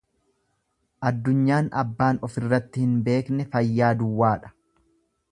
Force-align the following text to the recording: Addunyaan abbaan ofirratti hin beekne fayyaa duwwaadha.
Addunyaan 1.09 1.67
abbaan 1.81 2.19
ofirratti 2.27 2.85
hin 2.85 2.95
beekne 3.09 3.45
fayyaa 3.57 3.91
duwwaadha. 4.01 4.51